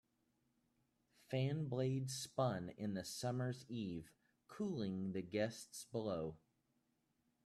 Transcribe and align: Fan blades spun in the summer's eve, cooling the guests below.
Fan 1.29 1.67
blades 1.67 2.15
spun 2.17 2.69
in 2.75 2.95
the 2.95 3.05
summer's 3.05 3.67
eve, 3.69 4.09
cooling 4.47 5.11
the 5.11 5.21
guests 5.21 5.85
below. 5.91 6.37